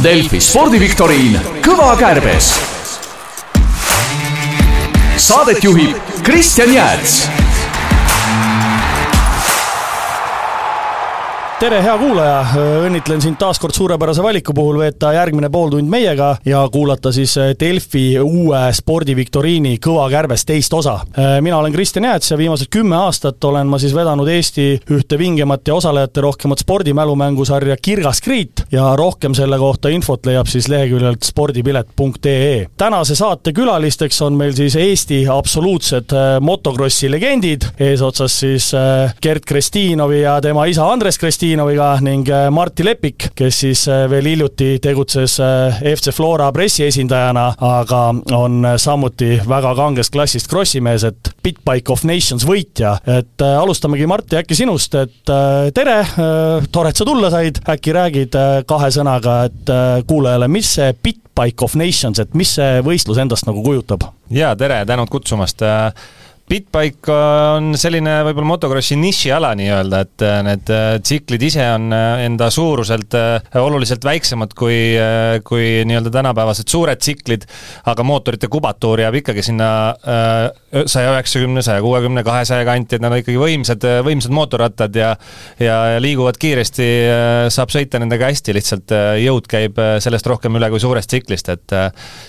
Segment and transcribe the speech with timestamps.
[0.00, 2.46] Delfi spordiviktoriin Kõva kärbes.
[5.20, 5.92] Saadet juhib
[6.24, 7.39] Kristjan Jääts
[11.60, 12.36] tere, hea kuulaja,
[12.86, 18.14] õnnitlen sind taas kord suurepärase valiku puhul veeta järgmine pooltund meiega ja kuulata siis Delfi
[18.16, 20.94] uue spordiviktoriini Kõva kärbes teist osa.
[21.44, 25.68] mina olen Kristjan Jääts ja viimased kümme aastat olen ma siis vedanud Eesti ühte vingemat
[25.68, 32.66] ja osalejate rohkemat spordimälumängusarja Kirgas Kriit ja rohkem selle kohta infot leiab siis leheküljelt spordipilet.ee.
[32.76, 38.72] tänase saate külalisteks on meil siis Eesti absoluutsed motokrossi legendid, eesotsas siis
[39.22, 44.04] Gerd Krestinovi ja tema isa Andres Krestinovi, Martinoviga ning äh, Martti Lepik, kes siis äh,
[44.06, 48.02] veel hiljuti tegutses äh, FC Flora pressiesindajana, aga
[48.38, 54.60] on samuti väga kangest klassist krossimees, et Bitbike of Nations võitja, et alustamegi Martti äkki
[54.60, 55.34] sinust, et
[55.74, 55.96] tere,
[56.70, 58.38] tore, et sa tulla said, äkki räägid
[58.70, 59.74] kahe sõnaga, et
[60.06, 64.06] kuulajale, mis see Bitbike of Nations, et mis see võistlus endast nagu kujutab?
[64.30, 65.66] jaa, tere, tänud kutsumast
[66.50, 72.24] Bitbike on selline võib-olla motokrossi nišiala nii-öelda, et äh, need äh, tsiklid ise on äh,
[72.24, 73.14] enda suuruselt
[73.60, 74.74] oluliselt väiksemad kui,
[75.46, 77.46] kui nii-öelda tänapäevased suured tsiklid,
[77.90, 79.68] aga mootorite kubatuur jääb ikkagi sinna
[80.00, 85.12] saja üheksakümne, saja kuuekümne, kahesaja kanti, et nad on ikkagi võimsad, võimsad mootorrattad ja
[85.60, 86.86] ja, liiguvad kiiresti,
[87.52, 91.76] saab sõita nendega hästi, lihtsalt jõud käib sellest rohkem üle kui suurest tsiklist, et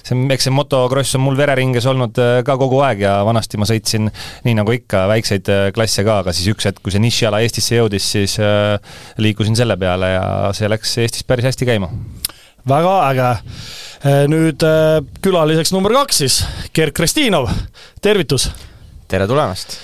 [0.03, 4.10] see, eks see motokross on mul vereringes olnud ka kogu aeg ja vanasti ma sõitsin
[4.45, 7.77] nii nagu ikka, väikseid äh, klasse ka, aga siis üks hetk, kui see nišiala Eestisse
[7.77, 8.77] jõudis, siis äh,
[9.21, 10.25] liikusin selle peale ja
[10.57, 11.91] see läks Eestis päris hästi käima.
[12.67, 13.29] väga äge.
[14.01, 14.65] Äh, nüüd
[15.21, 16.41] külaliseks number kaks siis,
[16.75, 17.49] Gerd Kristinov,
[18.01, 18.49] tervitus!
[19.11, 19.75] Tere tulemast!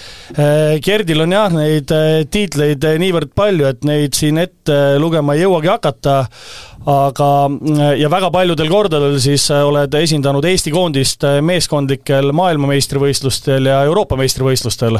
[0.84, 1.92] Gerdil on jah, neid
[2.32, 6.18] tiitleid niivõrd palju, et neid siin ette lugema ei jõuagi hakata,
[6.88, 7.30] aga
[8.00, 15.00] ja väga paljudel kordadel siis oled esindanud Eesti koondist meeskondlikel maailmameistrivõistlustel ja Euroopa meistrivõistlustel.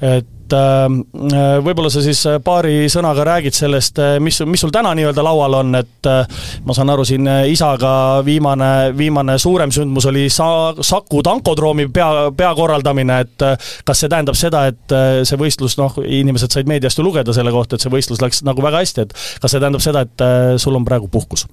[0.00, 5.58] Et äh, võib-olla sa siis paari sõnaga räägid sellest, mis, mis sul täna nii-öelda laual
[5.60, 7.92] on, et äh, ma saan aru, siin isaga
[8.26, 14.38] viimane, viimane suurem sündmus oli sa-, Saku tankodroomi pea, peakorraldamine, et äh, kas see tähendab
[14.38, 18.22] seda, et see võistlus, noh, inimesed said meediast ju lugeda selle kohta, et see võistlus
[18.24, 20.24] läks nagu väga hästi, et kas see tähendab seda, et
[20.60, 21.46] sul on praegu puhkus?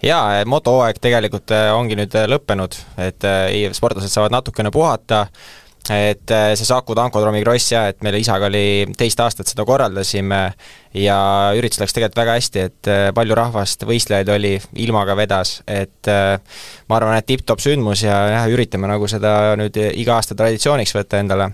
[0.00, 3.26] jaa, motohooaeg tegelikult ongi nüüd lõppenud, et
[3.76, 5.26] sportlased saavad natukene puhata,
[5.88, 10.40] et äh, see Saku tankodroomi kross jah, et meil isaga oli teist aastat seda korraldasime
[11.00, 11.18] ja
[11.56, 14.54] üritus läks tegelikult väga hästi, et äh, palju rahvast, võistlejaid oli,
[14.84, 16.36] ilmaga vedas, et äh,
[16.90, 21.22] ma arvan, et tipp-topp sündmus ja jah, üritame nagu seda nüüd iga aasta traditsiooniks võtta
[21.22, 21.52] endale.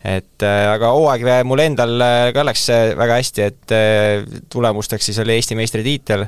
[0.00, 2.00] et aga hooaeg mul endal
[2.32, 2.62] ka läks
[2.96, 3.74] väga hästi, et
[4.48, 6.24] tulemusteks siis oli Eesti meistritiitel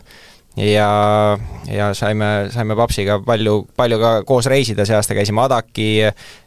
[0.57, 1.39] ja,
[1.71, 5.91] ja saime, saime papsiga palju, palju ka koos reisida, see aasta käisime Adaki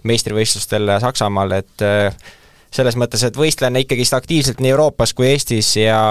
[0.06, 2.34] meistrivõistlustel Saksamaal, et äh,
[2.76, 6.02] selles mõttes, et võistlen ikkagist aktiivselt nii Euroopas kui Eestis ja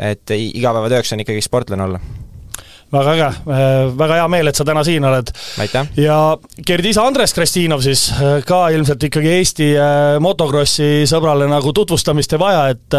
[0.00, 2.00] et igapäevatööks on ikkagi sportlane olla
[2.92, 5.30] väga äge, äh, väga hea meel, et sa täna siin oled.
[6.00, 6.18] ja
[6.66, 12.32] Gerdi isa Andres Kristinov siis äh, ka ilmselt ikkagi Eesti äh, motokrossi sõbrale nagu tutvustamist
[12.32, 12.96] ei vaja, et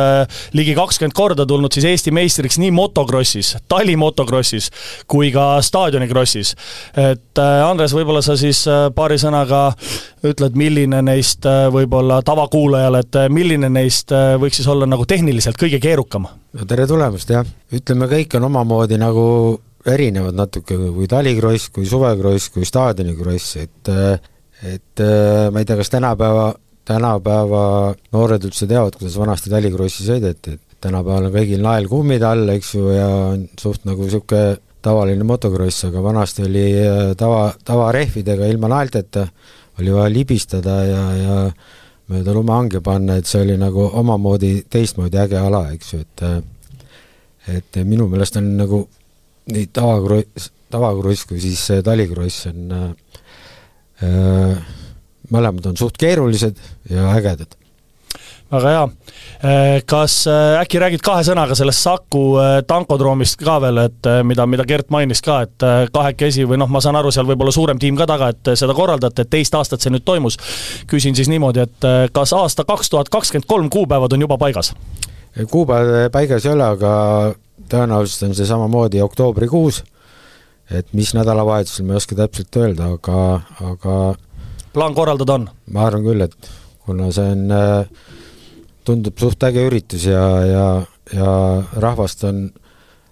[0.53, 4.69] ligi kakskümmend korda tulnud siis Eesti meistriks nii motokrossis, talimotokrassis
[5.09, 6.55] kui ka staadionikrossis.
[6.97, 8.61] et Andres, võib-olla sa siis
[8.95, 9.69] paari sõnaga
[10.25, 16.27] ütled, milline neist võib-olla tavakuulajale, et milline neist võiks siis olla nagu tehniliselt kõige keerukam?
[16.27, 17.47] no tere tulemast, jah.
[17.73, 19.25] ütleme, kõik on omamoodi nagu
[19.87, 23.93] erinevad natuke kui talikross, kui suvekross, kui staadionikross, et
[24.59, 25.03] et
[25.53, 26.49] ma ei tea, kas tänapäeva,
[26.87, 27.61] tänapäeva
[28.11, 32.73] noored üldse teavad, kuidas vanasti talikrossi sõideti, et tänapäeval on kõigil nael kummid all, eks
[32.75, 38.69] ju, ja on suht nagu niisugune tavaline motokross, aga vanasti oli äh, tava, tavarehvidega ilma
[38.71, 39.25] naelteta,
[39.79, 41.35] oli vaja libistada ja, ja
[42.09, 46.25] mööda lumehange panna, et see oli nagu omamoodi teistmoodi äge ala, eks ju, et
[47.49, 48.83] et minu meelest on nagu
[49.49, 52.89] nii tavakruiss, tavakruiss kui siis talikruiss on äh,
[54.05, 54.67] äh,,
[55.33, 56.59] mõlemad on suht keerulised
[56.89, 57.55] ja ägedad
[58.51, 58.83] väga hea.
[59.43, 62.23] Äh, kas äh, äkki räägid kahe sõnaga sellest Saku
[62.67, 66.97] tankodroomist ka veel, et mida, mida Gert mainis ka, et kahekesi või noh, ma saan
[66.99, 69.93] aru, seal võib olla suurem tiim ka taga, et seda korraldate, et teist aastat see
[69.93, 70.39] nüüd toimus.
[70.89, 74.73] küsin siis niimoodi, et kas aasta kaks tuhat kakskümmend kolm kuupäevad on juba paigas?
[75.51, 76.91] kuupäev paigas ei ole, aga
[77.69, 79.83] tõenäoliselt on see samamoodi oktoobrikuus,
[80.71, 83.19] et mis nädalavahetusel ma ei oska täpselt öelda, aga,
[83.71, 83.97] aga
[84.73, 85.49] plaan korraldada on?
[85.73, 86.51] ma arvan küll, et
[86.85, 87.45] kuna see on,
[88.87, 90.67] tundub suht äge üritus ja, ja,
[91.13, 91.31] ja
[91.77, 92.47] rahvast on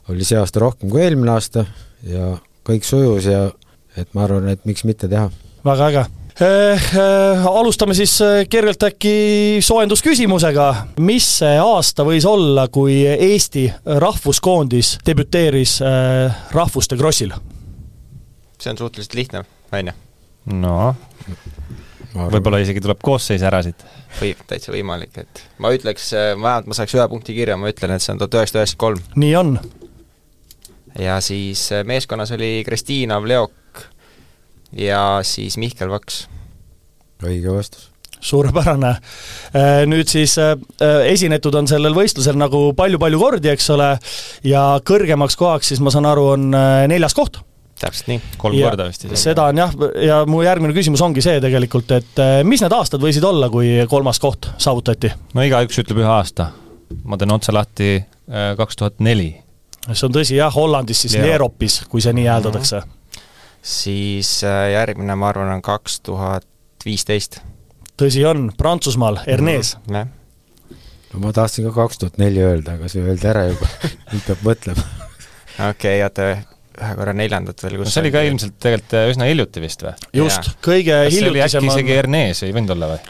[0.10, 1.66] oli see aasta rohkem kui eelmine aasta
[2.08, 2.36] ja
[2.68, 3.50] kõik sujus ja
[3.98, 5.30] et ma arvan, et miks mitte teha.
[5.66, 10.68] väga äge Eh, eh, alustame siis eh, kergelt äkki soojendusküsimusega.
[11.02, 13.63] mis see aasta võis olla, kui Eesti
[14.04, 15.80] rahvuskoondis debüteeris
[16.54, 17.34] rahvuste krossil?
[18.62, 19.44] see on suhteliselt lihtne,
[19.74, 19.98] on ju?
[20.62, 20.75] no
[22.34, 23.84] võib-olla isegi tuleb koosseis ära siit.
[24.19, 28.06] või, täitsa võimalik, et ma ütleks, vähemalt ma saaks ühe punkti kirja, ma ütlen, et
[28.06, 29.22] see on tuhat üheksasada üheksakümmend kolm.
[29.24, 29.54] nii on.
[31.00, 33.86] ja siis meeskonnas oli Kristiina Vleok,
[34.78, 36.25] ja siis Mihkel Vaks.
[37.24, 38.90] õige vastus suurepärane.
[39.56, 43.92] Äh, nüüd siis äh, äh, esinetud on sellel võistlusel nagu palju-palju kordi, eks ole,
[44.48, 46.50] ja kõrgemaks kohaks siis ma saan aru, on
[46.90, 47.42] neljas koht
[47.81, 48.21] täpselt nii.
[48.41, 49.21] kolm ja korda vist isegi.
[49.21, 53.25] seda on jah, ja mu järgmine küsimus ongi see tegelikult, et mis need aastad võisid
[53.27, 55.12] olla, kui kolmas koht saavutati?
[55.38, 56.51] no igaüks ütleb ühe aasta.
[57.03, 58.00] ma teen otsa lahti
[58.57, 59.31] kaks tuhat neli.
[59.91, 62.85] see on tõsi jah, Hollandis siis Leeropis, kui see nii hääldatakse mm.
[62.85, 62.97] -hmm
[63.68, 66.47] siis äh, järgmine, ma arvan, on kaks tuhat
[66.85, 67.39] viisteist.
[68.01, 69.95] tõsi on, Prantsusmaal, Ernest mm.
[69.95, 70.75] -hmm.
[71.13, 73.68] no ma tahtsin ka kaks tuhat neli öelda, aga see öeldi ära juba
[74.12, 74.85] nüüd peab mõtlema.
[75.69, 76.29] okei, oota,
[76.77, 79.85] ühe korra neljandat veel, kus no see oli ka ilmselt tegelikult äh, üsna hiljuti vist
[79.85, 79.94] või?
[80.19, 83.01] just, kõige hiljutisem on isegi Ernest ei võinud olla või?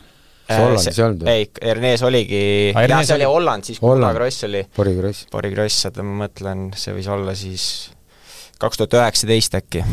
[0.47, 1.35] see Hollandis ei olnud või?
[1.35, 2.41] ei, Ernest oligi
[2.71, 4.63] ah,, jah, see oli Holland, siis Pora Kross oli.
[4.79, 5.27] Pori Kross.
[5.33, 7.67] Pori Kross, oota ma mõtlen, see võis olla siis
[8.61, 9.83] kaks tuhat üheksateist äkki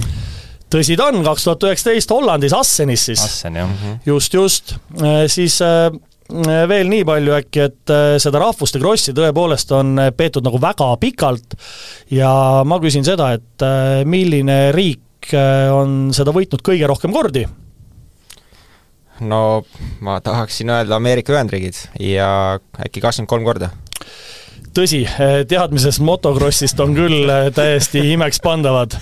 [0.75, 3.23] tõsi ta on, kaks tuhat üheksateist Hollandis, Assenis siis.
[3.23, 3.71] Assen, jah.
[3.71, 4.01] Mhm.
[4.07, 5.91] just, just, äh, siis äh,
[6.69, 11.59] veel nii palju äkki, et äh, seda rahvuste krossi tõepoolest on peetud nagu väga pikalt.
[12.15, 13.67] Ja ma küsin seda, et
[14.09, 15.33] milline riik
[15.73, 17.47] on seda võitnud kõige rohkem kordi?
[19.21, 19.63] no
[20.03, 23.71] ma tahaksin öelda Ameerika Ühendriigid ja äkki kakskümmend kolm korda.
[24.75, 25.05] Tõsi,
[25.49, 28.97] teadmised motokrossist on küll täiesti imekspandavad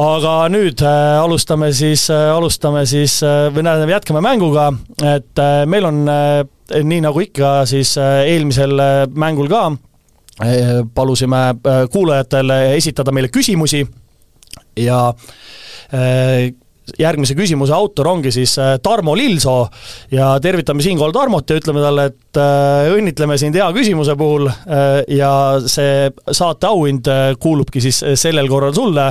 [0.00, 4.68] aga nüüd äh, alustame siis äh,, alustame siis äh, või tähendab, jätkame mänguga,
[5.06, 6.02] et meil on
[6.74, 8.80] nii nagu ikka siis eelmisel
[9.14, 9.68] mängul ka
[10.94, 11.42] palusime
[11.92, 13.84] kuulajatele esitada meile küsimusi
[14.82, 15.12] ja
[17.00, 19.64] järgmise küsimuse autor ongi siis äh, Tarmo Lilsoo
[20.12, 25.00] ja tervitame siinkohal Tarmot ja ütleme talle, et äh, õnnitleme sind hea küsimuse puhul äh,
[25.16, 25.32] ja
[25.70, 27.08] see saate auhind
[27.40, 29.06] kuulubki siis sellel korral sulle,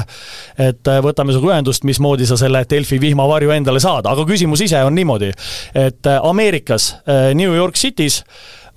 [0.62, 4.96] et võtame sinuga ühendust, mismoodi sa selle Delfi vihmavarju endale saad, aga küsimus ise on
[4.98, 5.32] niimoodi,
[5.78, 6.90] et Ameerikas,
[7.38, 8.22] New York City's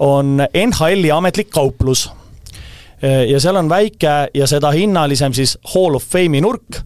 [0.03, 2.07] on NHL-i ametlik kauplus.
[3.03, 6.81] Ja seal on väike ja seda hinnalisem siis Hall of Fame'i nurk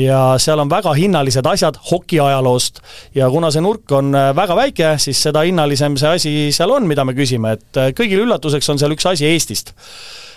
[0.00, 2.80] ja seal on väga hinnalised asjad hoki ajaloost.
[3.14, 6.86] ja kuna see nurk on äh, väga väike, siis seda hinnalisem see asi seal on,
[6.88, 9.74] mida me küsime, et äh, kõigile üllatuseks on seal üks asi Eestist.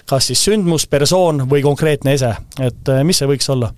[0.09, 3.71] kas siis sündmus, persoon või konkreetne ese, et äh, mis see võiks olla?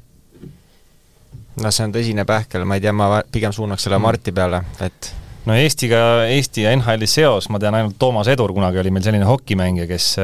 [1.62, 5.12] no see on tõsine pähkel, ma ei tea, ma pigem suunaks selle Marti peale, et
[5.46, 9.28] no Eestiga, Eesti ja NHL-i seos, ma tean ainult Toomas Edur, kunagi oli meil selline
[9.30, 10.16] hokimängija, kes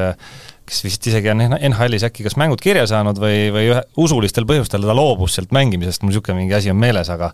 [0.68, 4.84] kes vist isegi on NHL-is äkki kas mängud kirja saanud või, või ühe, usulistel põhjustel
[4.86, 7.32] ta loobus sealt mängimisest, mul niisugune mingi asi on meeles, aga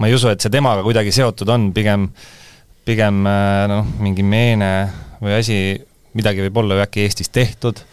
[0.00, 2.08] ma ei usu, et see temaga kuidagi seotud on, pigem,
[2.88, 4.70] pigem äh, noh, mingi meene
[5.22, 5.58] või asi,
[6.16, 7.84] midagi võib olla ju äkki Eestis tehtud?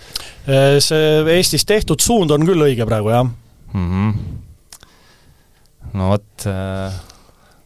[0.47, 3.87] Äh, see Eestis tehtud suund on küll õige praegu, jah mm.
[3.91, 4.09] -hmm.
[5.99, 6.99] no vot äh...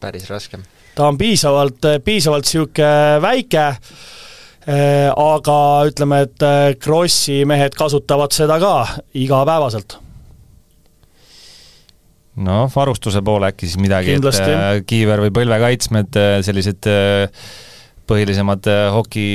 [0.00, 0.58] päris raske.
[0.94, 4.25] ta on piisavalt, piisavalt niisugune väike, Äh,
[4.66, 8.72] aga ütleme, et äh, Krossi mehed kasutavad seda ka
[9.14, 9.98] igapäevaselt.
[12.36, 16.90] noh, varustuse poole äkki siis midagi, et äh, kiiver või põlvekaitsmed, sellised
[18.06, 19.28] põhilisemad hoki,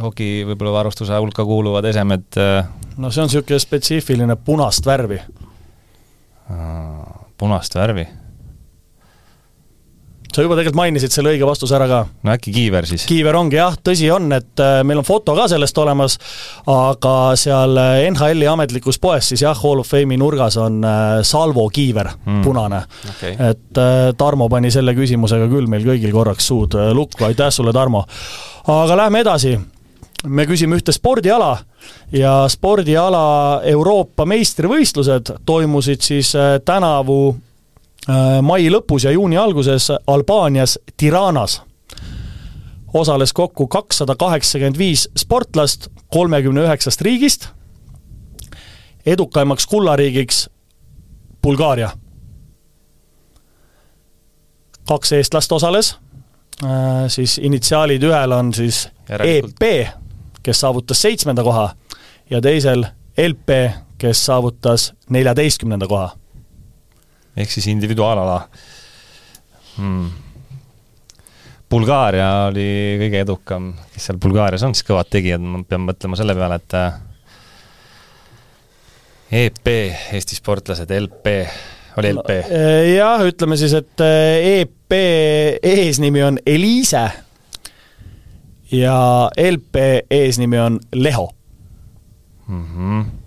[0.00, 2.28] hoki võib-olla varustuse hulka kuuluvad esemed.
[2.36, 5.20] no see on niisugune spetsiifiline punast värvi.
[7.40, 8.06] punast värvi
[10.34, 12.00] sa juba tegelikult mainisid selle õige vastuse ära ka.
[12.26, 13.04] no äkki Kiiver siis?
[13.08, 16.16] Kiiver ongi jah, tõsi on, et äh, meil on foto ka sellest olemas,
[16.70, 21.66] aga seal äh, NHL-i ametlikus poes siis jah, Hall of Fame'i nurgas on äh, Salvo
[21.72, 23.34] Kiiver mm., punane okay..
[23.50, 23.82] et
[24.18, 28.04] Tarmo pani selle küsimusega küll meil kõigil korraks suud lukku, aitäh sulle, Tarmo!
[28.70, 29.56] aga lähme edasi
[30.28, 31.54] me küsime ühte spordiala
[32.12, 36.34] ja spordiala Euroopa meistrivõistlused toimusid siis
[36.64, 37.22] tänavu
[38.42, 41.62] mai lõpus ja juuni alguses Albaanias Tiranas.
[42.94, 47.48] osales kokku kakssada kaheksakümmend viis sportlast kolmekümne üheksast riigist,
[49.06, 50.50] edukaimaks kullariigiks
[51.42, 51.90] Bulgaaria.
[54.88, 55.96] kaks eestlast osales,
[56.64, 56.70] äh,
[57.08, 59.88] siis initsiaalid ühel on siis EP,
[60.42, 61.74] kes saavutas seitsmenda koha,
[62.30, 62.84] ja teisel
[63.28, 66.19] LP, kes saavutas neljateistkümnenda koha.
[67.42, 68.40] Ehk siis individuaalala
[69.76, 70.10] hmm..
[71.70, 72.66] Bulgaaria oli
[72.98, 76.74] kõige edukam, kes seal Bulgaarias on siis kõvad tegijad, ma pean mõtlema selle peale, et
[79.30, 79.70] EP,
[80.18, 81.34] Eesti sportlased, LP,
[82.00, 82.58] oli LP no,?
[82.90, 84.98] jah, ütleme siis, et EP
[85.62, 87.04] eesnimi on Eliise
[88.74, 88.98] ja
[89.38, 91.30] LP eesnimi on Leho
[92.48, 92.64] mm.
[92.66, 93.19] -hmm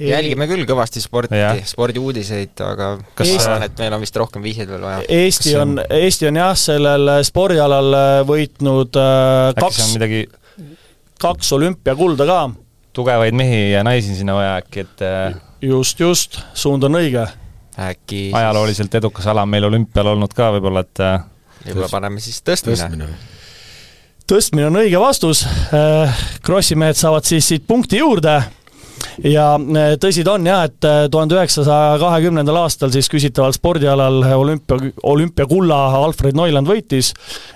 [0.00, 1.38] jälgime küll kõvasti sporti,
[1.68, 5.04] spordiuudiseid, aga kas ma arvan, et meil on vist rohkem vihjeid veel vaja?
[5.12, 7.98] Eesti on, Eesti on jah, sellel spordialal
[8.28, 10.24] võitnud äh, kaks, midagi...
[11.22, 12.40] kaks olümpiakulda ka.
[12.96, 17.24] tugevaid mehi ja naisi sinna vaja äkki, et äh, just, just, suund on õige.
[17.88, 21.16] äkki ajalooliselt edukas ala meil olümpial olnud ka võib-olla, et äh,
[21.70, 23.10] võib-olla paneme siis tõstmine, tõstmine.
[24.26, 25.44] Tõstmine on õige vastus,
[26.42, 28.40] Krossi mehed saavad siis siit punkti juurde
[29.24, 34.20] ja äh, tõsi ta on jah, et äh, tuhande üheksasaja kahekümnendal aastal siis küsitaval spordialal
[34.36, 37.12] olümpia, olümpiakulla Alfred Neuland võitis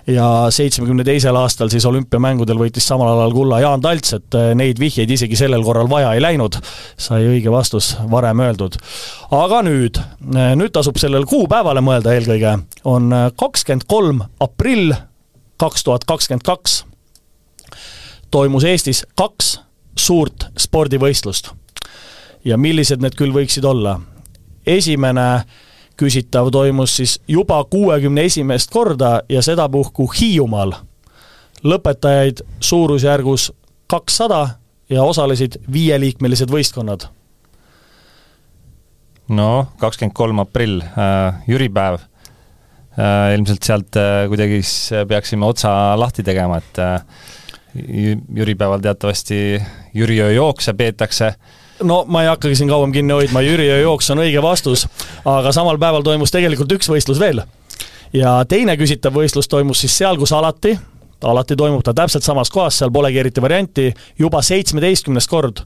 [0.09, 4.81] ja seitsmekümne teisel aastal siis olümpiamängudel võitis samal alal kulla Jaan Talts, et äh, neid
[4.81, 6.59] vihjeid isegi sellel korral vaja ei läinud,
[7.01, 8.79] sai õige vastus varem öeldud.
[9.31, 10.01] aga nüüd,
[10.59, 14.95] nüüd tasub sellele kuupäevale mõelda eelkõige, on kakskümmend kolm aprill
[15.61, 16.85] kaks tuhat kakskümmend kaks
[18.31, 19.59] toimus Eestis kaks
[20.01, 21.53] suurt spordivõistlust.
[22.45, 24.01] ja millised need küll võiksid olla?
[24.67, 25.45] esimene
[26.01, 30.73] küsitav toimus siis juba kuuekümne esimest korda ja sedapuhku Hiiumaal.
[31.65, 33.51] lõpetajaid suurusjärgus
[33.87, 34.47] kakssada
[34.91, 37.09] ja osalesid viieliikmelised võistkonnad.
[39.29, 43.35] no kakskümmend kolm aprill äh,, jüripäev äh,.
[43.35, 47.05] ilmselt sealt äh, kuidagi siis peaksime otsa lahti tegema, et äh,
[47.75, 49.63] jüripäeval teatavasti
[49.95, 51.35] Jüriöö jookse peetakse
[51.83, 54.87] no ma ei hakkagi siin kauem kinni hoidma, Jüriöö jooks on õige vastus,
[55.25, 57.43] aga samal päeval toimus tegelikult üks võistlus veel.
[58.13, 60.77] ja teine küsitav võistlus toimus siis seal, kus alati,
[61.23, 65.65] alati toimub ta täpselt samas kohas, seal polegi eriti varianti, juba seitsmeteistkümnes kord.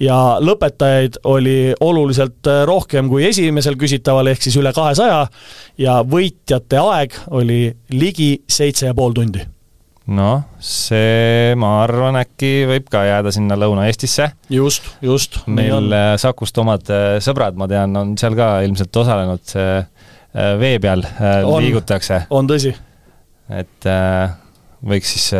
[0.00, 5.26] ja lõpetajaid oli oluliselt rohkem kui esimesel küsitaval, ehk siis üle kahesaja,
[5.78, 9.57] ja võitjate aeg oli ligi seitse ja pool tundi
[10.08, 14.30] noh, see, ma arvan, äkki võib ka jääda sinna Lõuna-Eestisse.
[14.52, 15.40] just, just.
[15.46, 20.52] meil äh, Sakust omad äh, sõbrad, ma tean, on seal ka ilmselt osalenud, see äh,
[20.60, 21.04] vee peal
[21.44, 22.24] on, liigutakse.
[22.30, 22.72] on tõsi.
[23.52, 23.88] et
[24.84, 25.30] võiks siis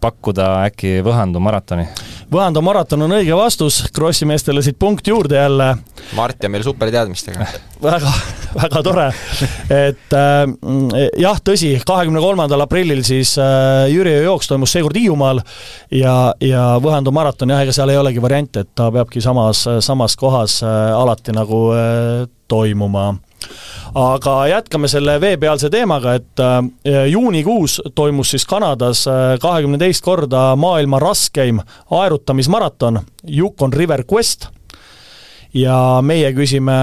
[0.00, 1.86] pakkuda äkki Võhandu maratoni
[2.26, 5.68] Võhanda maraton on õige vastus, Krossi meestele siit punkt juurde jälle.
[6.18, 7.46] Mart ja meil superteadmistega.
[7.82, 8.12] Väga,
[8.54, 9.04] väga tore,
[9.70, 10.38] et äh,
[11.20, 15.42] jah, tõsi, kahekümne kolmandal aprillil siis äh, Jüri jooks toimus seekord Hiiumaal
[15.92, 20.16] ja, ja Võhandu maraton jah, ega seal ei olegi variante, et ta peabki samas, samas
[20.18, 23.12] kohas äh, alati nagu äh, toimuma
[23.96, 30.50] aga jätkame selle veepealse teemaga, et äh, juunikuus toimus siis Kanadas äh, kahekümne teist korda
[30.56, 33.00] maailma raskeim aerutamismaraton
[33.38, 34.48] Yukon River Quest.
[35.54, 36.74] ja meie küsime,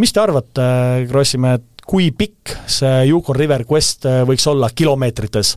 [0.00, 0.64] mis te arvate,
[1.10, 5.56] Krossimäe, et kui pikk see Yukon River Quest äh, võiks olla kilomeetrites?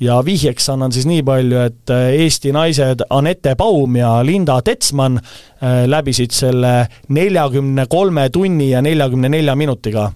[0.00, 5.18] Ja vihjeks annan siis nii palju, et äh, Eesti naised Anette Baum ja Linda Tetsman
[5.20, 6.74] äh, läbisid selle
[7.08, 10.12] neljakümne kolme tunni ja neljakümne nelja minutiga.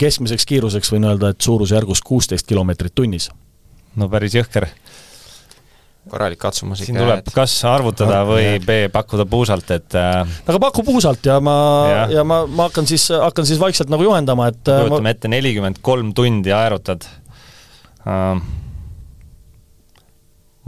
[0.00, 3.30] keskmiseks kiiruseks võin öelda, et suurusjärgus kuusteist kilomeetrit tunnis.
[3.96, 4.68] no päris jõhker
[6.10, 6.86] korralik katsumus ikka.
[6.86, 7.32] siin tuleb et...
[7.34, 10.38] kas arvutada või B pakkuda puusalt, et äh...
[10.46, 11.56] aga paku puusalt ja ma,
[11.88, 15.16] ja, ja ma, ma hakkan siis, hakkan siis vaikselt nagu juhendama, et kujutame ma...
[15.16, 17.04] ette, nelikümmend kolm tundi aerutad
[18.04, 18.40] uh,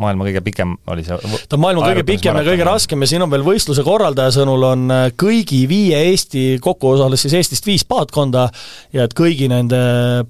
[0.03, 1.19] maailma kõige pikem oli see
[1.49, 4.67] ta on maailma kõige pikem ja kõige raskem ja siin on veel võistluse korraldaja sõnul
[4.69, 8.49] on äh, kõigi viie Eesti, kokku osales siis Eestist viis paatkonda
[8.95, 9.81] ja et kõigi nende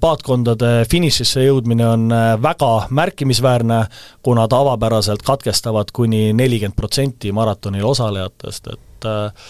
[0.01, 3.83] paatkondade finišisse jõudmine on äh, väga märkimisväärne,
[4.23, 9.47] kuna tavapäraselt katkestavad kuni nelikümmend protsenti maratonil osalejatest, et äh,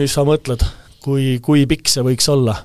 [0.00, 0.64] mis sa mõtled,
[1.04, 2.56] kui, kui pikk see võiks olla?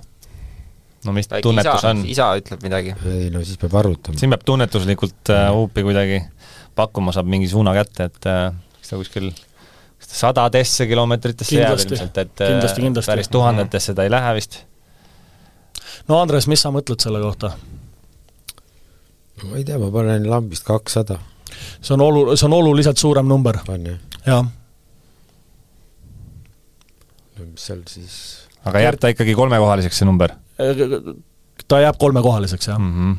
[1.05, 2.01] No mis Väike tunnetus isa, on?
[2.09, 2.95] isa ütleb midagi.
[3.07, 4.19] ei no siis peab arvutama.
[4.19, 6.21] siin peab tunnetuslikult äh, huupi kuidagi
[6.79, 9.29] pakkuma, saab mingi suuna kätte, et äh, eks ta kuskil
[9.99, 13.11] sadadesse kilomeetritesse jääb ilmselt, et äh, kindlasti, kindlasti.
[13.11, 14.61] päris tuhandetesse ta ei lähe vist.
[16.07, 17.53] no Andres, mis sa mõtled selle kohta?
[19.45, 21.19] ma ei tea, ma panen lambist kakssada.
[21.81, 23.61] see on olu-, see on oluliselt suurem number.
[23.67, 24.03] on jah?
[24.27, 24.45] jah.
[27.39, 28.19] no mis seal siis
[28.67, 30.35] aga jääb ta ikkagi kolmekohaliseks, see number?
[31.69, 32.93] Ta jääb kolmekohaliseks, jah mm.
[32.93, 33.17] -hmm.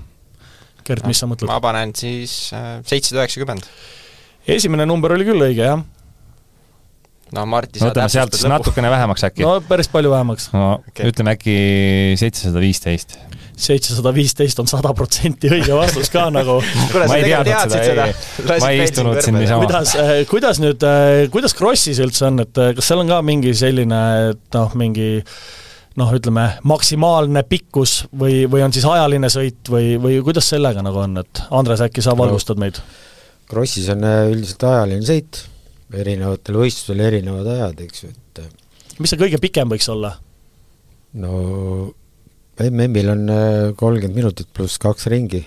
[0.86, 1.50] Gert, mis sa mõtled?
[1.50, 3.66] ma panen siis äh, seitsesada üheksakümmend.
[4.48, 5.82] esimene number oli küll õige, jah.
[7.36, 9.44] noh, Martti, no ütleme sealt siis natukene vähemaks äkki.
[9.46, 10.50] no päris palju vähemaks.
[10.56, 11.12] no okay.
[11.12, 11.58] ütleme äkki
[12.20, 13.18] seitsesada viisteist.
[13.60, 16.58] seitsesada viisteist on sada protsenti õige vastus ka nagu
[17.12, 19.66] ma ei teadnud seda, ei, ma ei istunud siin niisama.
[19.68, 23.22] kuidas, äh, kuidas nüüd, äh, kuidas Krossis üldse on, et äh, kas seal on ka
[23.22, 25.10] mingi selline, et noh, mingi
[25.98, 31.02] noh, ütleme maksimaalne pikkus või, või on siis ajaline sõit või, või kuidas sellega nagu
[31.02, 32.78] on, et Andres, äkki sa valgustad meid?
[33.50, 35.44] Krossis on üldiselt ajaline sõit,
[35.90, 40.14] erinevatel võistlustel erinevad ajad, eks ju, et mis see kõige pikem võiks olla?
[41.18, 41.32] no
[42.60, 43.24] MM-il on
[43.78, 45.40] kolmkümmend minutit pluss kaks ringi.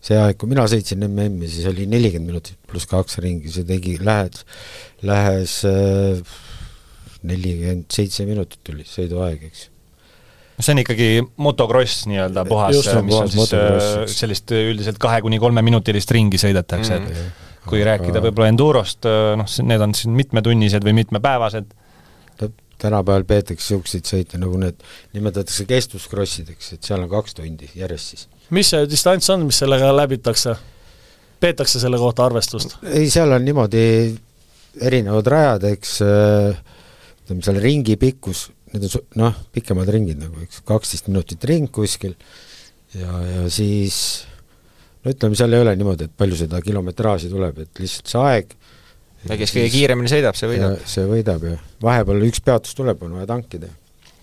[0.00, 3.98] see aeg, kui mina sõitsin MM-i, siis oli nelikümmend minutit pluss kaks ringi, see tegi,
[4.00, 4.44] lähes,
[5.06, 5.60] lähes
[7.28, 9.68] nelikümmend seitse minutit tuli sõiduaeg, eks
[10.60, 11.08] see on ikkagi
[11.40, 17.06] motokross nii-öelda puhas, mis on siis motocross, sellist üldiselt kahe kuni kolmeminutilist ringi sõidetakse mm.,
[17.06, 17.92] et kui aga...
[17.92, 19.06] rääkida võib-olla endurost,
[19.40, 21.76] noh, need on siin mitmetunnised või mitmepäevased.
[22.80, 24.78] tänapäeval peetakse niisuguseid sõite, nagu need
[25.12, 28.28] nimetatakse kestvuskrossideks, et seal on kaks tundi järjest siis.
[28.50, 30.56] mis see distants on, mis sellega läbitakse?
[31.40, 32.78] peetakse selle kohta arvestust?
[32.88, 33.84] ei, seal on niimoodi
[34.80, 35.98] erinevad rajad, eks
[37.30, 42.16] ütleme, seal ringi pikkus, need on noh, pikemad ringid nagu, eks, kaksteist minutit ring kuskil
[42.98, 44.00] ja, ja siis
[45.04, 48.56] no ütleme, seal ei ole niimoodi, et palju seda kilometraaži tuleb, et lihtsalt see aeg
[49.28, 50.80] ja kes kõige kiiremini sõidab, see võidab.
[50.88, 51.68] see võidab, jah.
[51.84, 53.70] vahepeal üks peatus tuleb, on vaja tankida.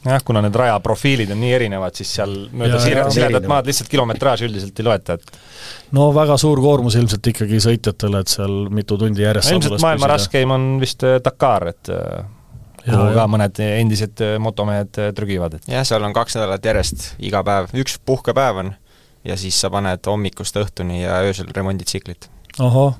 [0.08, 4.80] jah, kuna need rajaprofiilid on nii erinevad, siis seal mööda siredat maad lihtsalt kilometraaži üldiselt
[4.80, 9.52] ei loeta, et no väga suur koormus ilmselt ikkagi sõitjatele, et seal mitu tundi järjest
[9.52, 12.26] no, ilmselt maailma raskeim on vist äh, Dakar, et äh,
[12.88, 17.44] kuhu ka mõned endised äh, motomehed trügivad, et jah, seal on kaks nädalat järjest iga
[17.48, 18.76] päev, üks puhkepäev on
[19.28, 22.30] ja siis sa paned hommikust õhtuni ja öösel remonditsiklit.
[22.64, 22.96] ohoh,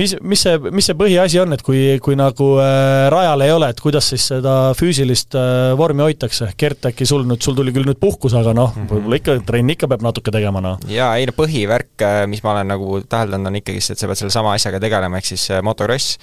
[0.00, 3.70] mis, mis see, mis see põhiasi on, et kui, kui nagu äh, rajal ei ole,
[3.72, 6.50] et kuidas siis seda füüsilist äh, vormi hoitakse?
[6.60, 9.38] Gert, äkki sul nüüd, sul tuli küll nüüd puhkus, aga noh mm -hmm., võib-olla ikka,
[9.46, 10.78] trenni ikka peab natuke tegema, noh.
[10.90, 14.10] jaa, ei no põhivärk, äh, mis ma olen nagu täheldanud, on ikkagi see, et sa
[14.10, 16.18] pead selle sama asjaga tegelema, ehk siis äh, motokross,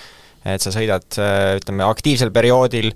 [0.55, 2.91] et sa sõidad äh, ütleme, aktiivsel perioodil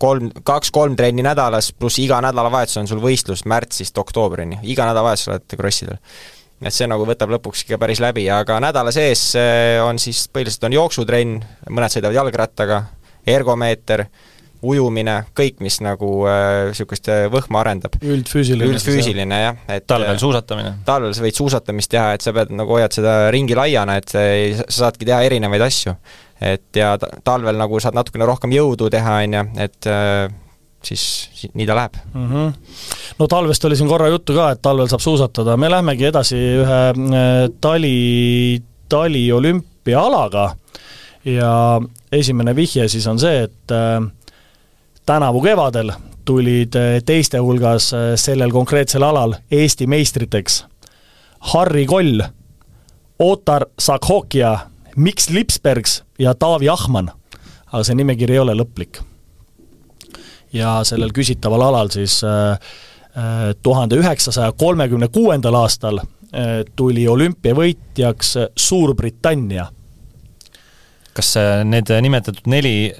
[0.00, 5.56] kolm, kaks-kolm trenni nädalas, pluss iga nädalavahetus on sul võistlus märtsist oktoobrini, iga nädalavahetus oled
[5.58, 6.00] krossidel.
[6.64, 10.68] et see nagu võtab lõpuks ikka päris läbi, aga nädala sees eh, on siis, põhiliselt
[10.68, 12.84] on jooksutrenn, mõned sõidavad jalgrattaga,
[13.26, 14.06] ergomeeter,
[14.64, 17.98] ujumine, kõik, mis nagu niisugust äh, võhma arendab.
[18.00, 18.70] üldfüüsiline.
[18.72, 20.78] üldfüüsiline jah, et talvel suusatamine?
[20.86, 24.24] talvel sa võid suusatamist teha, et sa pead nagu, hoiad seda ringi laiana, et sa
[24.84, 25.98] saadki teha erinevaid asju
[26.40, 26.94] et ja
[27.24, 30.26] talvel nagu saad natukene rohkem jõudu teha, on ju, et äh,
[30.84, 31.04] siis
[31.54, 32.26] nii ta läheb mm.
[32.30, 32.52] -hmm.
[33.18, 36.82] no talvest oli siin korra juttu ka, et talvel saab suusatada, me lähemegi edasi ühe
[36.90, 40.56] äh, tali, taliolümpiaalaga
[41.24, 41.80] ja
[42.12, 44.10] esimene vihje siis on see, et äh,
[45.06, 45.92] tänavu kevadel
[46.24, 46.72] tulid
[47.06, 50.64] teiste hulgas sellel konkreetsel alal Eesti meistriteks
[51.52, 52.22] Harri Koll,
[53.18, 54.58] Otar Sakhokia
[54.96, 57.10] Miks Lipsbergs ja Taavi Ahman,
[57.72, 59.00] aga see nimekiri ei ole lõplik.
[60.54, 62.52] ja sellel küsitaval alal siis äh,
[63.18, 69.66] äh, tuhande üheksasaja kolmekümne kuuendal aastal äh, tuli olümpiavõitjaks Suurbritannia.
[71.14, 72.94] kas need nimetatud neli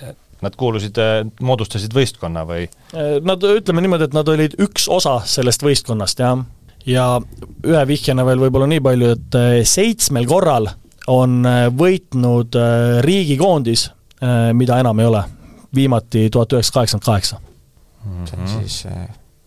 [0.45, 0.99] Nad kuulusid,
[1.41, 2.67] moodustasid võistkonna või?
[3.25, 6.43] Nad, ütleme niimoodi, et nad olid üks osa sellest võistkonnast, jah.
[6.85, 7.07] ja
[7.65, 10.69] ühe vihjena veel võib-olla nii palju, et seitsmel korral
[11.07, 13.89] on äh, võitnud äh, riigikoondis,
[14.23, 15.25] äh, mida enam ei ole,
[15.75, 17.41] viimati tuhat üheksasada kaheksakümmend kaheksa.
[18.05, 18.61] see on mhm.
[18.61, 18.87] siis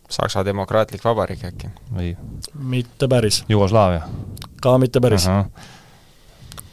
[0.10, 1.70] Saksa Demokraatlik Vabariik äkki?
[1.94, 2.16] või?
[2.54, 3.44] mitte päris.
[3.50, 4.02] Jugoslaavia?
[4.62, 5.32] ka mitte päris uh.
[5.32, 5.70] -huh.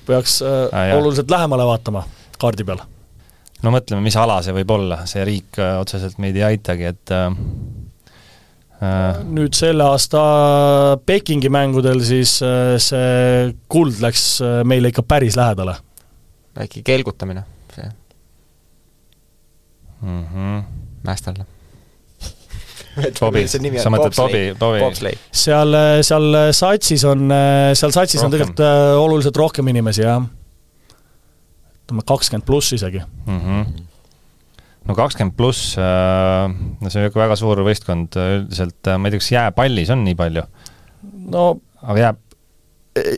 [0.07, 2.05] peaks äh, oluliselt lähemale vaatama
[2.39, 2.79] kaardi peal.
[3.63, 7.31] no mõtleme, mis ala see võib olla, see riik otseselt meid ei aitagi, et äh,
[7.31, 7.84] Äh.
[8.83, 10.21] Nüüd selle aasta
[11.07, 15.77] Pekingi mängudel siis äh, see kuld läks äh, meile ikka päris lähedale.
[16.59, 17.89] väike kelgutamine, see
[20.03, 20.63] mm -hmm.
[21.05, 21.35] Mästal
[23.21, 25.17] Bobi, sa mõtled Bobi, Bobi?
[25.33, 27.33] seal, seal satsis on,
[27.75, 28.27] seal satsis rohkem.
[28.27, 30.23] on tegelikult äh, oluliselt rohkem inimesi, jah.
[31.85, 33.41] ütleme kakskümmend pluss isegi mm.
[33.41, 33.94] -hmm
[34.89, 39.15] no kakskümmend pluss, äh, no see on ikka väga suur võistkond, üldiselt äh, ma ei
[39.15, 40.45] tea, kas jääpallis on nii palju?
[41.35, 41.47] no
[41.83, 42.21] aga jääb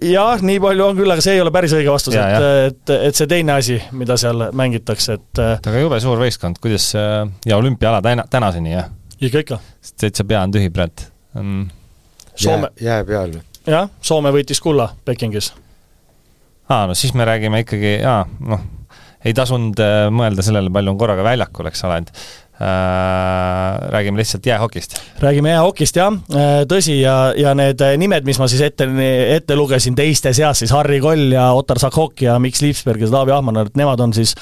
[0.09, 3.19] jah, nii palju on küll, aga see ei ole päris õige vastus, et, et, et
[3.19, 8.01] see teine asi, mida seal mängitakse, et äh, aga jube suur võistkond, kuidas ja olümpiaala
[8.05, 8.89] täna, tänaseni, jah?
[9.21, 9.61] ikka, ikka.
[10.01, 11.69] täitsa pea on tühi praegu mm..
[12.37, 13.47] Soome jää, jää peal või?
[13.67, 15.53] jah, Soome võitis kulla Pekingis
[16.69, 18.65] aa, no siis me räägime ikkagi, jaa, noh,
[19.25, 24.47] ei tasunud äh, mõelda sellele, palju on korraga väljakul, eks ole, et äh, räägime lihtsalt
[24.47, 24.99] jäähokist.
[25.23, 28.89] räägime jäähokist jah, äh, tõsi, ja, ja need nimed, mis ma siis ette,
[29.37, 33.35] ette lugesin teiste seas, siis Harri Koll ja Ottar Sakhok ja Mikk Lipsberg ja Taavi
[33.37, 34.37] Ahmanar, et nemad on siis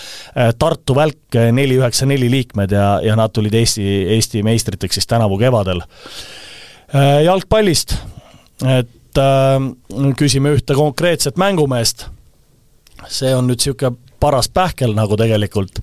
[0.59, 5.39] Tartu Välk neli üheksa neli liikmed ja, ja nad tulid Eesti, Eesti meistriteks siis tänavu
[5.39, 5.83] kevadel.
[7.25, 7.97] jalgpallist,
[8.63, 12.09] et äh, küsime ühte konkreetset mängumeest
[13.11, 15.83] see on nüüd niisugune paras pähkel nagu tegelikult,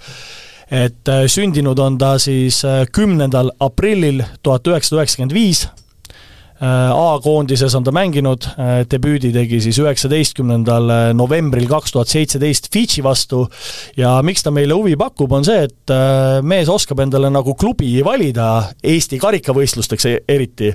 [0.71, 7.75] et äh, sündinud on ta siis äh, kümnendal aprillil tuhat üheksasada üheksakümmend viis, äh, A-koondises
[7.77, 8.47] on ta mänginud,
[8.91, 13.43] debüüdi tegi siis üheksateistkümnendal novembril kaks tuhat seitseteist Fidži vastu.
[13.97, 15.95] Ja miks ta meile huvi pakub, on see, et
[16.45, 18.51] mees oskab endale nagu klubi valida
[18.83, 20.71] Eesti karikavõistlusteks e-, eriti.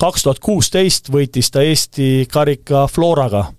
[0.00, 3.50] kaks tuhat kuusteist võitis ta Eesti karika Floraga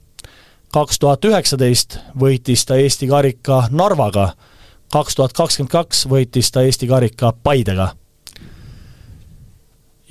[0.71, 4.31] kaks tuhat üheksateist võitis ta Eesti karika Narvaga,
[4.93, 7.91] kaks tuhat kakskümmend kaks võitis ta Eesti karika Paidega.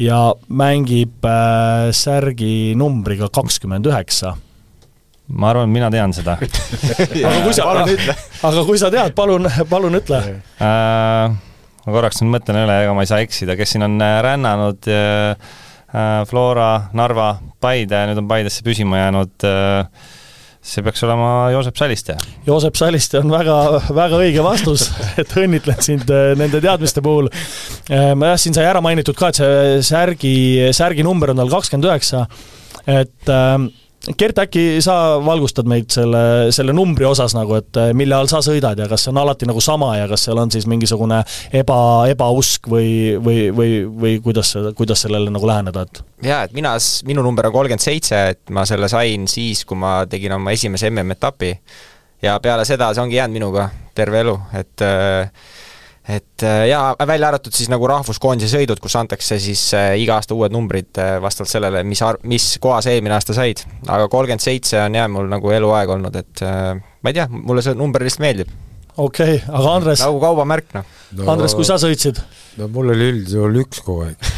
[0.00, 4.36] ja mängib äh, särgi numbriga kakskümmend üheksa.
[5.28, 6.38] Ma arvan, mina tean seda.
[7.28, 7.66] Aga kui sa,
[8.42, 10.20] aga kui sa tead, palun, palun ütle.
[10.58, 11.36] Äh,.
[11.84, 14.88] ma korraks nüüd mõtlen üle, ega ma ei saa eksida, kes siin on äh, rännanud
[14.88, 15.52] äh,
[15.92, 20.18] äh, Flora, Narva, Paide, nüüd on Paidesse püsima jäänud äh,
[20.60, 22.16] see peaks olema Joosep Saliste.
[22.46, 23.56] Joosep Saliste on väga,
[23.96, 24.88] väga õige vastus,
[25.20, 27.30] et õnnitlen sind äh, nende teadmiste puhul.
[27.88, 30.34] Äh, jah, siin sai ära mainitud ka, et see särgi,
[30.76, 32.26] särgi number on tal kakskümmend üheksa,
[32.84, 33.56] et äh,
[34.00, 38.40] Gert, äkki sa valgustad meid selle, selle numbri osas nagu, et eh, mille all sa
[38.44, 41.18] sõidad ja kas see on alati nagu sama ja kas seal on siis mingisugune
[41.60, 41.76] eba,
[42.08, 46.00] ebausk või, või, või, või kuidas, kuidas sellele nagu läheneda, et?
[46.24, 46.72] jaa, et mina,
[47.04, 50.88] minu number on kolmkümmend seitse, et ma selle sain siis, kui ma tegin oma esimese
[50.88, 51.52] MM-etapi
[52.24, 55.28] ja peale seda see ongi jäänud minuga terve elu, et äh,
[56.10, 60.36] et äh, jaa, välja arvatud siis nagu rahvuskoondise sõidud, kus antakse siis äh, iga aasta
[60.36, 63.62] uued numbrid äh, vastavalt sellele, mis ar-, mis koha sa eelmine aasta said.
[63.86, 67.76] aga kolmkümmend seitse on jah, mul nagu eluaeg olnud, et ma ei tea, mulle see
[67.78, 68.52] number lihtsalt meeldib.
[68.96, 70.04] okei okay,, aga Andres?
[70.06, 71.30] nagu kaubamärk, noh no,.
[71.34, 72.22] Andres, kui sa sõitsid?
[72.60, 74.30] no mul oli üldjuhul üks kogu aeg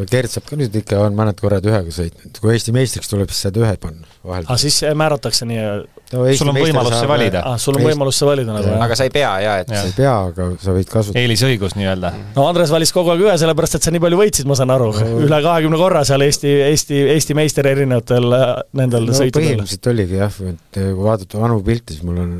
[0.00, 3.30] no Gert saab ka nüüd ikka, on mõned korrad ühega sõitnud, kui Eesti meistriks tuleb,
[3.32, 4.46] siis saad ühe panna vahel.
[4.46, 7.42] aa, siis määratakse nii no, sul on võimalus see valida.
[7.50, 8.84] aa, sul on võimalus see valida nagu, jah?
[8.86, 11.24] aga sa ei pea, jaa, et sa ei pea, aga sa võid kasutada.
[11.24, 12.12] eelisõigus nii-öelda.
[12.36, 14.90] no Andres valis kogu aeg ühe, sellepärast et sa nii palju võitsid, ma saan aru
[14.96, 18.48] no., üle kahekümne korra seal Eesti, Eesti, Eesti meister erinevatel äh,
[18.80, 19.52] nendel no, sõitudel.
[19.52, 22.34] põhimõtteliselt oligi jah, et kui vaadata vanu pilte, siis mul on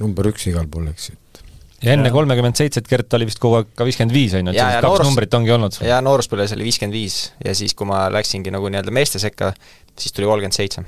[0.00, 1.18] number üks igal pool, eks ju
[1.84, 4.58] ja enne kolmekümmend seitset Gert oli vist kogu aeg ka viiskümmend viis, on ju, et
[4.58, 5.78] sellised kaks noorus, numbrit ongi olnud.
[5.86, 9.52] jaa, nooruspõlves oli viiskümmend viis ja siis, kui ma läksingi nagu nii-öelda meeste sekka,
[9.98, 10.82] siis tuli kolmkümmend seitse.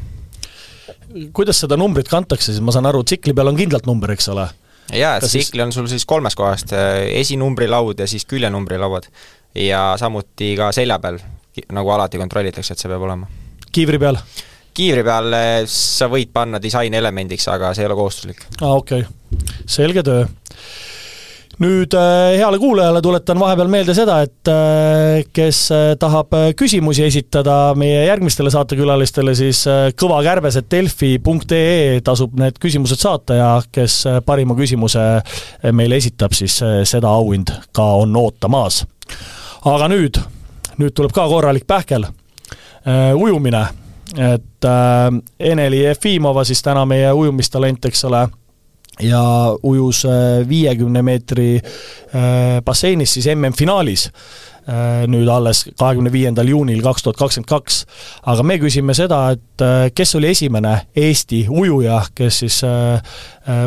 [1.37, 4.49] kuidas seda numbrit kantakse, siis ma saan aru, tsikli peal on kindlalt number, eks ole?
[4.91, 9.07] jaa, et tsikli on sul siis kolmest kohast, esinumbrilaud ja siis küljenumbrilaud.
[9.55, 11.23] ja samuti ka selja peal,
[11.71, 13.31] nagu alati kontrollitakse, et see peab olema.
[13.71, 14.19] kiivri peal?
[14.81, 15.35] Kiivri peal
[15.71, 18.47] sa võid panna disainelemendiks, aga see ei ole kohustuslik.
[18.61, 20.25] aa, okei okay., selge töö
[21.61, 27.75] nüüd äh, heale kuulajale tuletan vahepeal meelde seda, et äh, kes äh, tahab küsimusi esitada
[27.79, 29.65] meie järgmistele saatekülalistele, siis
[30.01, 35.01] kõvakärbes.delfi.ee tasub need küsimused saata ja kes parima küsimuse
[35.77, 38.87] meile esitab, siis seda auhind ka on ootamas.
[39.69, 40.15] aga nüüd,
[40.81, 42.05] nüüd tuleb ka korralik pähkel,
[43.21, 43.67] ujumine,
[44.19, 44.67] et
[45.39, 48.25] Eneli Jefimova siis täna meie ujumistalent, eks ole
[49.03, 56.83] ja ujus äh, viiekümne meetri äh, basseinis siis MM-finaalis äh, nüüd alles kahekümne viiendal juunil
[56.85, 57.85] kaks tuhat kakskümmend kaks.
[58.23, 62.61] aga me küsime seda, et kes oli esimene Eesti ujuja, kes siis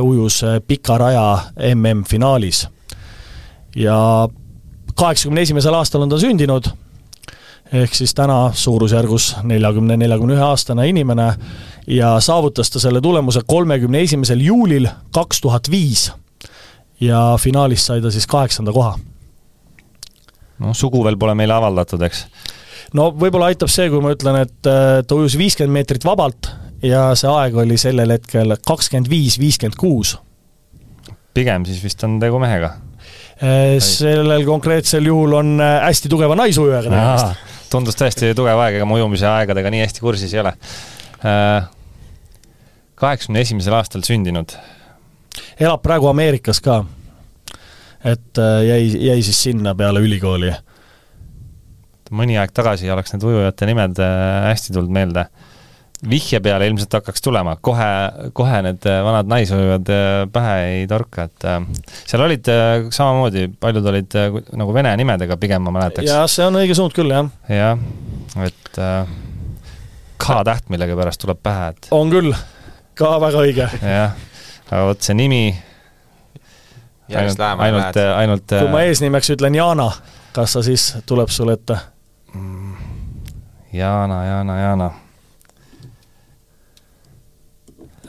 [0.02, 1.28] ujus pika raja
[1.74, 2.68] MM-finaalis.
[3.76, 3.98] ja
[4.96, 6.70] kaheksakümne esimesel aastal on ta sündinud,
[7.74, 11.32] ehk siis täna suurusjärgus neljakümne, neljakümne ühe aastane inimene
[11.90, 16.12] ja saavutas ta selle tulemuse kolmekümne esimesel juulil kaks tuhat viis.
[17.02, 18.98] ja finaalis sai ta siis kaheksanda koha.
[20.60, 22.28] noh, sugu veel pole meile avaldatud, eks?
[22.94, 26.52] no võib-olla aitab see, kui ma ütlen, et äh, ta ujus viiskümmend meetrit vabalt
[26.84, 30.18] ja see aeg oli sellel hetkel kakskümmend viis, viiskümmend kuus.
[31.34, 32.76] pigem siis vist on tegu mehega?
[33.42, 37.50] Äh, sellel konkreetsel juhul on äh, hästi tugeva naisujujaga tegemist.
[37.74, 40.54] Tundus tõesti tugev aeg, ega ma ujumise aegadega nii hästi kursis ei ole
[41.24, 41.70] Äh,
[43.00, 44.52] kaheksakümne esimesel aastal sündinud.
[45.60, 46.84] elab praegu Ameerikas ka.
[48.04, 50.52] et äh, jäi, jäi siis sinna peale ülikooli.
[52.12, 55.26] mõni aeg tagasi oleks need ujujate nimed äh, hästi tulnud meelde.
[56.10, 57.90] Vihje peale ilmselt hakkaks tulema, kohe,
[58.36, 61.60] kohe need äh, vanad naisujujad äh, pähe ei torka, et äh,
[61.94, 62.48] seal olid
[62.94, 64.18] samamoodi, paljud olid
[64.60, 66.08] nagu vene nimedega pigem, ma mäletaks.
[66.10, 67.30] jah, see on õige suund küll, jah.
[67.52, 67.80] jah,
[68.44, 68.82] et
[70.24, 72.34] K-täht millegipärast tuleb pähe, et on küll,
[73.00, 73.70] ka väga õige.
[73.80, 74.18] jah,
[74.70, 75.46] aga vot see nimi
[77.14, 79.88] ainult, ainult, ainult kui ma eesnimeks ütlen Jana,
[80.36, 81.80] kas sa siis tuleb sul ette?
[83.74, 84.92] Jana, Jana, Jana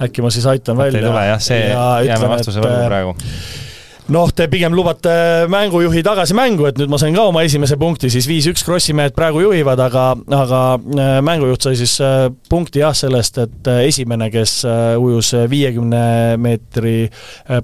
[0.02, 1.00] äkki ma siis aitan välja.
[1.00, 1.60] ei tule jah, see,
[2.08, 3.14] jääme vastuse võlgu äh, praegu
[4.14, 5.14] noh, te pigem lubate
[5.52, 9.14] mängujuhi tagasi mängu, et nüüd ma sain ka oma esimese punkti, siis viis-üks Krossi mehed
[9.16, 14.60] praegu juhivad, aga, aga äh, mängujuht sai siis äh, punkti jah, sellest, et esimene, kes
[15.00, 16.04] ujus viiekümne
[16.42, 17.08] meetri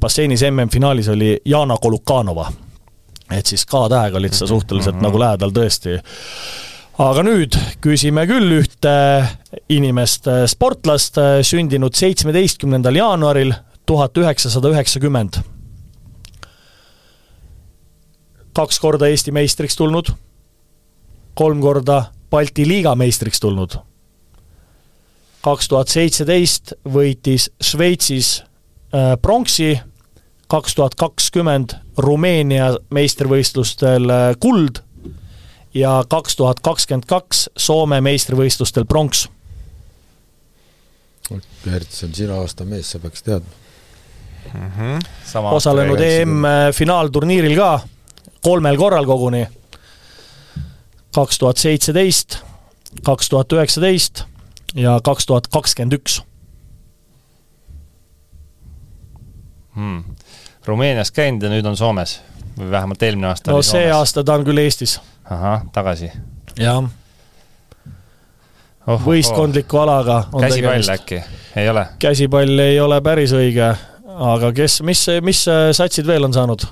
[0.01, 2.51] basseinis MM-finaalis, oli Jana Kolukanova.
[3.31, 5.07] et siis K-tähega olid sa suhteliselt mm -hmm.
[5.07, 6.01] nagu lähedal tõesti
[7.01, 8.93] aga nüüd küsime küll ühte
[9.73, 11.17] inimest, sportlast,
[11.49, 13.55] sündinud seitsmeteistkümnendal jaanuaril
[13.89, 15.41] tuhat üheksasada üheksakümmend.
[18.55, 20.11] kaks korda Eesti meistriks tulnud,
[21.35, 23.79] kolm korda Balti liiga meistriks tulnud.
[25.43, 28.43] kaks tuhat seitseteist võitis Šveitsis
[28.93, 29.81] äh, pronksi,
[30.49, 34.85] kaks tuhat kakskümmend Rumeenia meistrivõistlustel äh, kuld
[35.75, 39.29] ja kaks tuhat kakskümmend kaks Soome meistrivõistlustel pronks.
[41.65, 43.61] Gert, see on sinu aasta mees, sa peaks teadma
[44.55, 44.71] mm.
[44.71, 45.45] -hmm.
[45.53, 47.81] osalenud EM-finaalturniiril ka,
[48.43, 49.47] kolmel korral koguni.
[51.15, 52.39] kaks tuhat seitseteist,
[53.03, 54.25] kaks tuhat üheksateist
[54.75, 56.23] ja kaks tuhat kakskümmend üks.
[59.75, 60.05] Hmm.
[60.67, 62.21] Rumeenias käinud ja nüüd on Soomes
[62.59, 64.99] või vähemalt eelmine aasta no see aasta ta on küll Eestis
[65.31, 66.11] ahah, tagasi.
[66.59, 66.83] jah
[68.87, 69.01] oh,.
[69.05, 69.85] võistkondliku oh.
[69.85, 70.95] alaga on käsipall tegemist.
[70.95, 71.21] äkki,
[71.61, 71.87] ei ole?
[72.03, 73.71] käsipall ei ole päris õige,
[74.31, 75.45] aga kes, mis, mis
[75.77, 76.67] satsid veel on saanud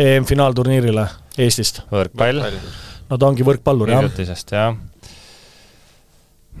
[0.00, 1.06] EM-finaalturniirile
[1.44, 1.82] Eestist?
[1.92, 2.46] võrkpall.
[3.10, 4.02] no ta ongi võrkpallur, jah.
[4.04, 4.72] hiljutisest, jah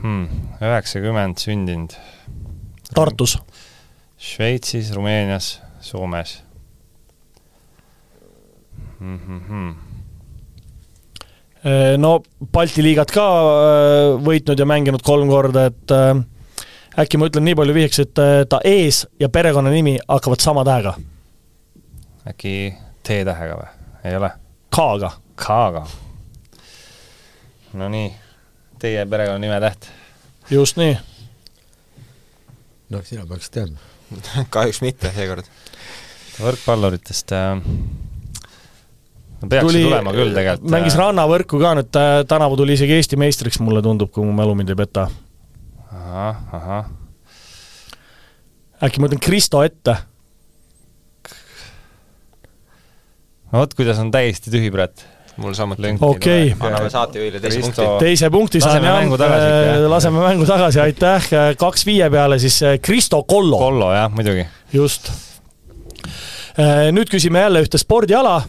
[0.02, 0.28] hmm,.
[0.60, 1.96] üheksakümmend sündinud.
[2.94, 3.38] Tartus.
[4.24, 6.36] Šveitsis, Rumeenias, Soomes
[9.00, 9.18] mm.
[9.18, 9.93] -hmm Äh,
[11.98, 12.18] no
[12.52, 16.12] Balti liigat ka äh, võitnud ja mänginud kolm korda, et äh,
[17.00, 20.94] äkki ma ütlen nii palju vihjeks, et ta ees ja perekonnanimi hakkavad sama tähega.
[22.28, 22.74] äkki
[23.04, 23.70] T-tähega või?
[24.04, 24.30] ei ole?
[24.74, 25.10] K-ga.
[25.40, 25.86] K-ga.
[27.74, 28.12] Nonii,
[28.78, 29.88] teie perekonnanime täht.
[30.50, 30.98] just nii.
[32.92, 33.80] noh, sina peaks teadma
[34.54, 35.48] kahjuks mitte seekord.
[36.38, 37.56] võrkpalluritest äh,
[39.50, 40.70] peaks tuli, tulema küll tegelikult.
[40.74, 44.74] mängis rannavõrku ka nüüd, tänavu tuli isegi Eesti meistriks, mulle tundub, kui mu mälu mind
[44.74, 45.08] ei peta.
[45.92, 46.92] ahah, ahah.
[48.84, 49.96] äkki ma ütlen Kristo ette?
[53.52, 55.94] no vot, kuidas on täiesti tühi praegu mul samuti.
[56.00, 56.54] okei.
[56.60, 57.86] anname saatejuhile teise punkti.
[57.98, 63.58] teise punkti saan jah, laseme mängu tagasi, aitäh, kaks viie peale siis Kristo Kollo.
[63.58, 64.46] Kollo jah, muidugi.
[64.72, 65.10] just.
[66.94, 68.42] nüüd küsime jälle ühte spordiala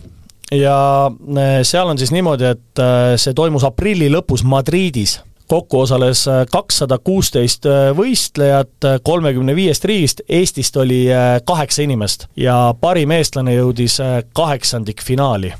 [0.52, 6.26] ja äh, seal on siis niimoodi, et äh, see toimus aprilli lõpus Madridis kokku osales
[6.28, 7.66] äh, kakssada kuusteist
[7.98, 11.06] võistlejat kolmekümne viiest riigist, Eestist oli
[11.46, 14.00] kaheksa inimest ja parim eestlane jõudis
[14.34, 15.54] kaheksandikfinaali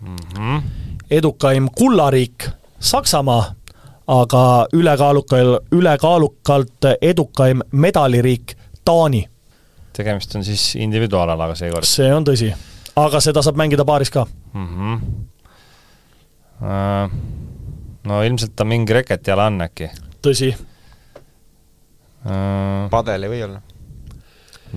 [0.00, 0.16] mm.
[0.16, 0.62] -hmm.
[1.10, 2.48] edukaim kullariik
[2.80, 3.54] Saksamaa,
[4.06, 9.28] aga ülekaalukal, ülekaalukalt edukaim medaliriik Taani.
[9.92, 11.84] tegemist on siis individuaalalaga seekord?
[11.84, 12.54] see on tõsi
[12.96, 14.68] aga seda saab mängida paaris ka mm.
[14.68, 15.00] -hmm.
[18.04, 19.90] No ilmselt ta mingi reketiala on äkki.
[20.26, 20.54] tõsi
[22.24, 22.90] uh,.
[22.90, 23.60] padel ei või olla?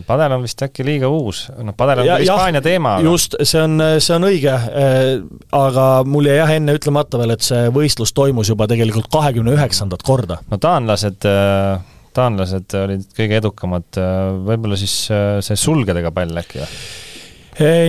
[0.08, 3.00] padel on vist äkki liiga uus, noh, padel on ja, Hispaania teema.
[3.04, 5.22] just, see on, see on õige äh,,
[5.52, 10.04] aga mul jäi jah enne ütlemata veel, et see võistlus toimus juba tegelikult kahekümne üheksandat
[10.04, 10.38] korda.
[10.50, 14.00] no taanlased äh, taanlased olid kõige edukamad,
[14.46, 16.70] võib-olla siis see sulgedega pall äkki või?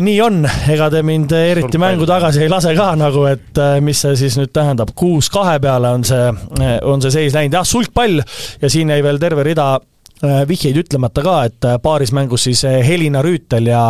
[0.05, 4.03] Nii on, ega te mind eriti mängu tagasi ei lase ka nagu, et äh, mis
[4.05, 6.29] see siis nüüd tähendab, kuus kahe peale on see,
[6.61, 8.21] äh, on see seis läinud, jah, sulgpall.
[8.61, 13.23] Ja siin jäi veel terve rida äh, vihjeid ütlemata ka, et paaris mängus siis Helina
[13.25, 13.87] Rüütel ja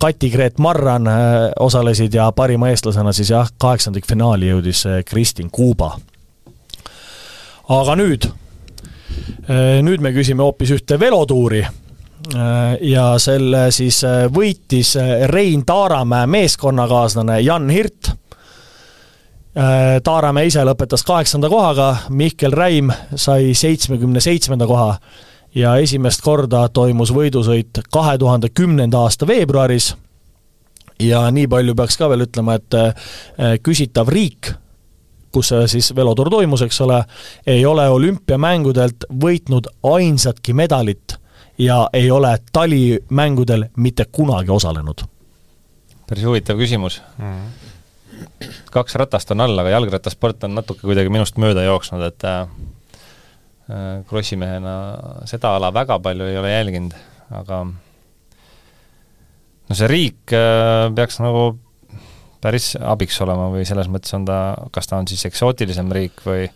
[0.00, 1.10] Kati-Gret Marran
[1.60, 5.92] osalesid ja parima eestlasena siis jah, kaheksandikfinaali jõudis Kristin Kuuba.
[7.68, 8.26] aga nüüd,
[9.82, 11.62] nüüd me küsime hoopis ühte velotuuri
[12.80, 18.12] ja selle siis äh, võitis äh, Rein Taaramäe meeskonnakaaslane Jan Hirt.
[20.04, 22.88] Taaramäe ise lõpetas kaheksanda kohaga, Mihkel Räim
[23.20, 24.94] sai seitsmekümne seitsmenda koha
[25.54, 29.90] ja esimest korda toimus võidusõit kahe tuhande kümnenda aasta veebruaris.
[31.04, 33.12] Ja nii palju peaks ka veel ütlema, et äh,
[33.60, 34.54] küsitav riik,
[35.32, 37.02] kus siis velotuur toimus, eks ole,
[37.46, 41.18] ei ole olümpiamängudelt võitnud ainsatki medalit
[41.58, 45.04] ja ei ole talimängudel mitte kunagi osalenud.
[46.06, 48.50] päris huvitav küsimus mm.
[48.70, 52.46] kaks ratast on all, aga jalgrattasport on natuke kuidagi minust mööda jooksnud, et äh,
[53.70, 54.76] äh krossimehena
[55.24, 56.94] seda ala väga palju ei ole jälginud,
[57.30, 57.64] aga
[59.68, 61.52] no see riik äh, peaks nagu
[62.42, 64.38] päris abiks olema või selles mõttes on ta,
[64.74, 66.48] kas ta on siis eksootilisem riik või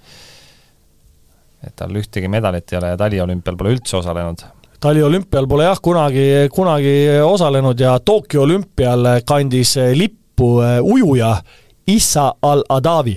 [1.67, 4.43] et tal ühtegi medalit ei ole ja taliolümpial pole üldse osalenud.
[4.81, 11.37] Taliolümpial pole jah, kunagi, kunagi osalenud ja Tokyo olümpial kandis lippu äh, ujuja
[11.87, 13.17] Issa al-Adavi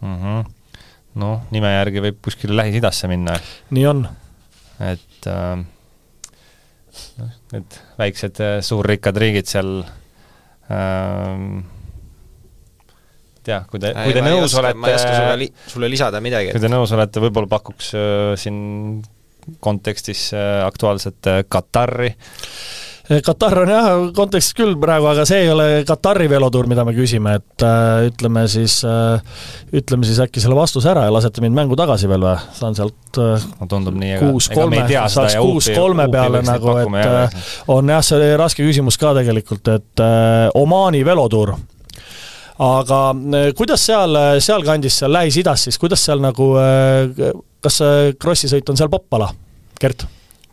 [0.00, 0.16] mm.
[0.16, 0.44] -hmm.
[1.14, 3.38] noh, nime järgi võib kuskile Lähis-Idasse minna.
[3.70, 4.08] nii on.
[4.80, 5.64] et äh,
[7.52, 9.82] need väiksed äh, suurrikkad riigid seal
[10.70, 11.60] ähm,
[13.48, 16.20] tea, kui te, kui te nõus oska, olete ma ei oska sulle, li, sulle lisada
[16.24, 16.52] midagi.
[16.54, 18.58] kui te nõus olete, võib-olla pakuks äh, siin
[19.60, 20.30] kontekstis
[20.66, 22.14] aktuaalset äh, Katari?
[23.10, 26.92] Äh, Katar on jah kontekstis küll praegu, aga see ei ole Katari velotuur, mida me
[26.96, 29.38] küsime, et äh, ütleme siis äh,,
[29.72, 32.36] ütleme siis äkki selle vastuse ära ja lasete mind mängu tagasi veel või?
[32.58, 37.40] saan sealt äh, no tundub nii, kuus kolme, saaks kuus kolme peale nagu, et äh,
[37.72, 41.56] on jah, see raske küsimus ka tegelikult, et äh, Omaani velotuur
[42.58, 47.32] aga äh, kuidas seal, sealkandis, seal Lähis-Idas siis, kuidas seal nagu, äh,
[47.64, 47.80] kas
[48.20, 49.32] krossisõit on seal popp-ala,
[49.80, 50.06] Gert?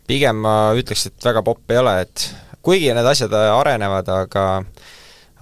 [0.06, 2.28] pigem ma ütleks, et väga popp ei ole, et
[2.66, 4.44] kuigi need asjad arenevad, aga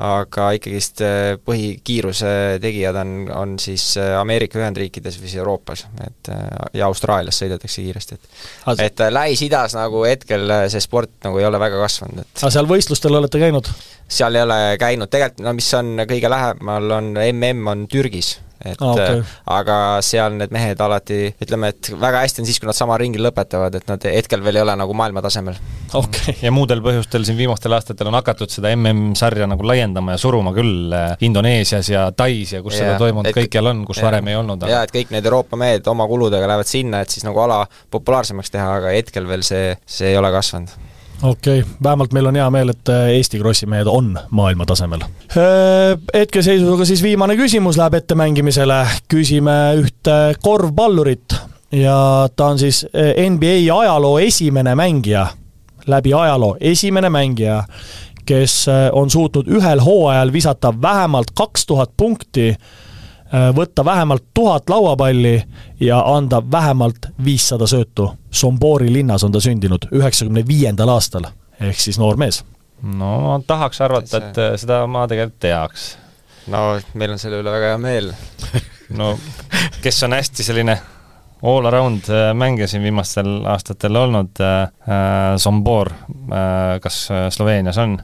[0.03, 6.31] aga ikkagist äh, põhikiiruse tegijad on, on siis äh, Ameerika Ühendriikides või siis Euroopas, et
[6.35, 6.41] äh,
[6.81, 11.79] ja Austraalias sõidetakse kiiresti, et et Lähis-Idas nagu hetkel see sport nagu ei ole väga
[11.85, 13.71] kasvanud, et aga seal võistlustel olete käinud?
[14.09, 18.81] seal ei ole käinud, tegelikult no mis on kõige lähemal, on MM on Türgis et
[18.81, 19.21] ah, okay.
[19.21, 23.01] Äh, aga seal need mehed alati, ütleme, et väga hästi on siis, kui nad samal
[23.03, 25.59] ringil lõpetavad, et nad hetkel veel ei ole nagu maailmatasemel.
[25.95, 26.37] Okay.
[26.43, 30.95] ja muudel põhjustel siin viimastel aastatel on hakatud seda MM-sarja nagu laiendama ja suruma küll
[30.95, 34.39] äh, Indoneesias ja Tais ja kus ja, seda toimunud kõikjal on, kus ja, varem ei
[34.41, 34.67] olnud.
[34.71, 37.63] jaa, et kõik need Euroopa mehed oma kuludega lähevad sinna, et siis nagu ala
[37.95, 40.75] populaarsemaks teha, aga hetkel veel see, see ei ole kasvanud
[41.25, 45.03] okei okay., vähemalt meil on hea meel, et äh, Eesti krossimehed on maailma tasemel.
[45.03, 51.37] Äh, hetkeseisuga siis viimane küsimus läheb ettemängimisele, küsime ühte korvpallurit
[51.73, 55.27] ja ta on siis äh, NBA ajaloo esimene mängija,
[55.87, 57.63] läbi ajaloo esimene mängija,
[58.25, 62.55] kes on suutnud ühel hooajal visata vähemalt kaks tuhat punkti
[63.33, 65.43] võtta vähemalt tuhat lauapalli
[65.81, 68.13] ja anda vähemalt viissada söötu.
[68.31, 71.29] Sombori linnas on ta sündinud üheksakümne viiendal aastal,
[71.61, 72.45] ehk siis noor mees.
[72.83, 75.97] no ma tahaks arvata, et äh, seda ma tegelikult teaks.
[76.47, 78.11] no meil on selle üle väga hea meel
[79.01, 79.15] no
[79.83, 80.79] kes on hästi selline
[81.43, 87.99] all around äh, mängija siin viimastel aastatel olnud äh,, Sombor äh,, kas Sloveenias on?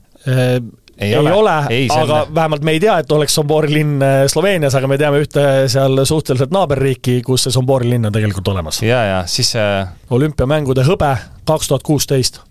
[1.00, 1.54] Ei, ei ole, ole,
[1.96, 5.44] aga vähemalt me ei tea, et oleks Sombori linn äh, Sloveenias, aga me teame ühte
[5.72, 8.82] seal suhteliselt naaberriiki, kus see Sombori linn on tegelikult olemas.
[8.84, 11.14] ja, ja siis äh, olümpiamängude hõbe
[11.48, 12.42] kaks tuhat kuusteist.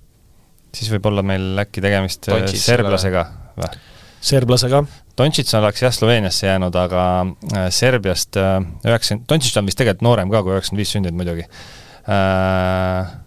[0.75, 3.25] siis võib olla meil äkki tegemist äh, Tontšits serblasega
[3.59, 3.71] või?
[4.31, 4.83] serblasega.
[5.19, 7.05] Tontšits oleks jah Sloveeniasse jäänud, aga
[7.53, 13.18] äh, Serbiast üheksakümmend, Tontšits on vist tegelikult noorem ka kui üheksakümmend viis sündinud muidugi äh,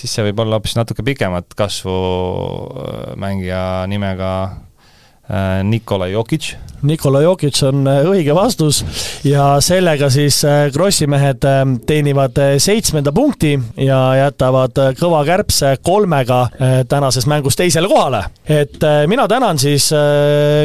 [0.00, 6.54] siis see võib olla hoopis natuke pikemat kasvu äh, mängija nimega äh, Nikola Jokic.
[6.88, 8.80] Nikola Jokic on äh, õige vastus
[9.26, 10.40] ja sellega siis
[10.72, 11.44] Krossi mehed
[11.86, 13.52] teenivad seitsmenda punkti
[13.84, 16.40] ja jätavad kõva kärbse kolmega
[16.88, 18.24] tänases mängus teisele kohale.
[18.48, 19.90] et mina tänan siis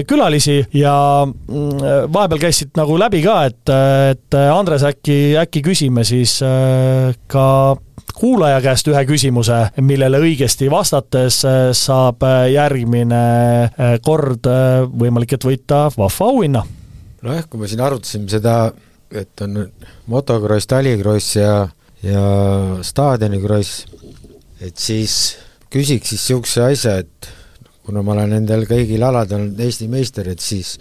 [0.07, 0.95] külalisi ja
[1.27, 3.75] mm, vahepeal käisid nagu läbi ka, et,
[4.15, 6.39] et Andres, äkki, äkki küsime siis
[7.27, 7.49] ka
[8.13, 13.21] kuulaja käest ühe küsimuse, millele õigesti vastates äh, saab äh, järgmine
[13.65, 14.49] äh, kord
[14.91, 16.65] võimalik, et võita vahva auhinna.
[17.25, 18.73] nojah, kui me siin arutasime seda,
[19.11, 19.63] et on
[20.11, 21.55] motokross, talikross ja,
[22.03, 22.27] ja
[22.85, 23.85] staadionikross,
[24.61, 25.37] et siis
[25.73, 27.33] küsiks siis niisuguse asja, et
[27.85, 30.75] kuna ma olen nendel kõigil aladel Eesti meister, et siis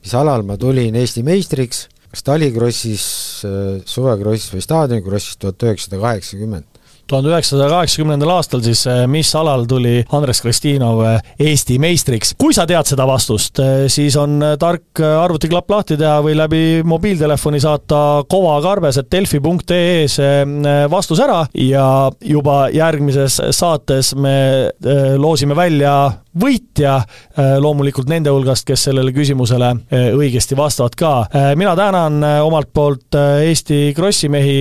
[0.00, 3.06] mis alal ma tulin Eesti meistriks kas talikrossis,
[3.46, 6.66] äh, suvekross või staadionikrossis tuhat üheksasada kaheksakümmend.
[7.10, 11.00] tuhande üheksasaja kaheksakümnendal aastal siis, mis alal tuli Andres Kristinov
[11.42, 12.36] Eesti meistriks?
[12.38, 13.58] kui sa tead seda vastust,
[13.90, 20.46] siis on tark arvutiklapp lahti teha või läbi mobiiltelefoni saata kovakarbes.delfi.ee see
[20.90, 21.88] vastus ära ja
[22.22, 24.70] juba järgmises saates me
[25.18, 25.96] loosime välja
[26.40, 31.12] võitja äh, loomulikult nende hulgast, kes sellele küsimusele äh, õigesti vastavad ka.
[31.34, 34.58] Äh, mina tänan omalt poolt Eesti krossimehi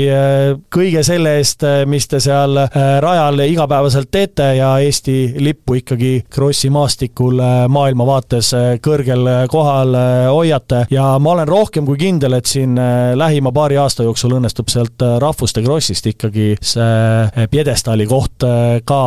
[0.74, 2.58] kõige selle eest, mis te seal
[3.04, 8.52] rajal igapäevaselt teete ja Eesti lippu ikkagi krossimaastikul maailmavaates
[8.84, 9.96] kõrgel kohal
[10.32, 12.78] hoiate ja ma olen rohkem kui kindel, et siin
[13.20, 18.48] lähima paari aasta jooksul õnnestub sealt rahvuste krossist ikkagi see pjedestaali koht
[18.90, 19.02] ka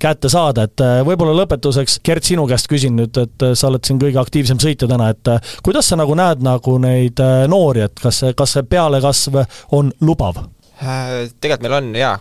[0.00, 3.98] kätte saada, et võib-olla lõpetuseks Gert, sinu käest küsin nüüd, et äh, sa oled siin
[4.00, 8.00] kõige aktiivsem sõitja täna, et äh, kuidas sa nagu näed nagu neid äh, noori, et
[8.00, 9.42] kas see, kas see pealekasv
[9.76, 10.46] on lubav?
[10.78, 12.12] Tegelikult meil on jaa,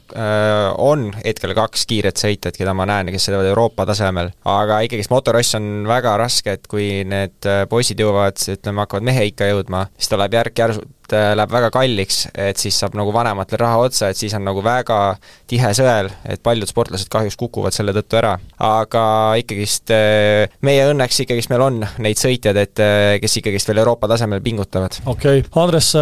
[0.81, 5.53] on hetkel kaks kiiret sõitjat, keda ma näen, kes sõidavad Euroopa tasemel, aga ikkagist motoross
[5.59, 10.17] on väga raske, et kui need poisid jõuavad, ütleme, hakkavad mehe ikka jõudma, siis ta
[10.17, 14.33] läheb järk-järsult Äh, läheb väga kalliks, et siis saab nagu vanematel raha otsa, et siis
[14.35, 15.15] on nagu väga
[15.47, 18.33] tihe sõel, et paljud sportlased kahjuks kukuvad selle tõttu ära.
[18.59, 19.03] aga
[19.39, 24.09] ikkagist äh, meie õnneks ikkagist meil on neid sõitjaid, et äh, kes ikkagist veel Euroopa
[24.11, 24.97] tasemel pingutavad.
[25.05, 25.93] okei okay., Andres,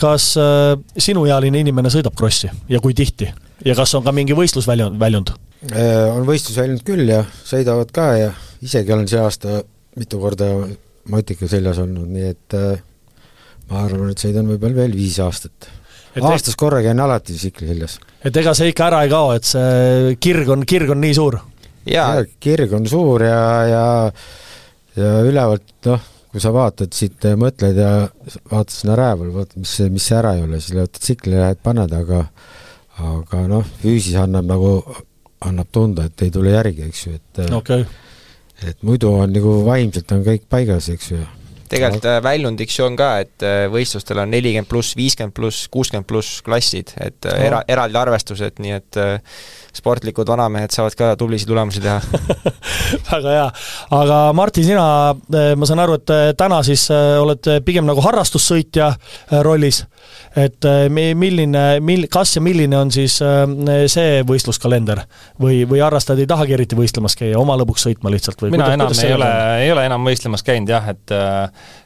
[0.00, 0.30] kas
[0.96, 3.28] sinuealine inimene sõidab krossi ja kui tihti?
[3.66, 5.34] ja kas on ka mingi võistlusväljund, väljund?
[6.16, 8.32] On võistlusväljund küll ja sõidavad ka ja
[8.64, 9.60] isegi olen see aasta
[10.00, 10.48] mitu korda
[11.12, 12.58] motika seljas olnud, nii et
[13.72, 15.70] ma arvan, et sõidan võib-olla veel viis aastat.
[16.20, 17.98] aastas korra käin alati tsikli seljas.
[18.24, 21.40] et ega see ikka ära ei kao, et see kirg on, kirg on nii suur?
[21.88, 23.84] jaa, kirg on suur ja, ja
[24.96, 27.92] ja ülevalt noh, kui sa vaatad siit, mõtled ja
[28.50, 31.46] vaatad sinna rää peale, vaatad, mis, mis see ära ei ole, siis võtad tsikli ja
[31.46, 32.22] lähed paned, aga
[33.02, 34.72] aga noh, füüsis annab nagu,
[35.48, 37.86] annab tunda, et ei tule järgi, eks ju, et okay.
[38.68, 41.22] et muidu on nagu vaimselt on kõik paigas, eks ju
[41.72, 46.08] tegelikult äh, väljundiks ju on ka, et äh, võistlustel on nelikümmend pluss, viiskümmend pluss, kuuskümmend
[46.08, 47.38] pluss klassid, et oh.
[47.48, 49.00] era, eraldi arvestused, nii et
[49.72, 52.00] sportlikud vanamehed saavad ka tublisid tulemusi teha
[53.08, 53.46] väga hea.
[53.98, 54.86] aga Martin, sina,
[55.56, 58.92] ma saan aru, et täna siis oled pigem nagu harrastussõitja
[59.46, 59.84] rollis,
[60.36, 63.18] et milline, mil-, kas ja milline on siis
[63.92, 65.04] see võistluskalender?
[65.42, 68.92] või, või harrastajad ei tahagi eriti võistlemas käia, oma lõbuks sõitma lihtsalt või mina enam
[68.92, 69.30] ei ole,
[69.64, 71.14] ei ole enam võistlemas käinud jah, et